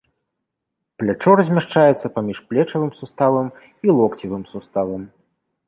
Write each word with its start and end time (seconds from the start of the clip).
Плячо 1.01 1.31
размяшчаецца 1.39 2.11
паміж 2.17 2.37
плечавым 2.47 2.91
суставам 3.03 3.47
і 3.89 3.99
локцевым 4.01 4.43
суставам. 4.57 5.01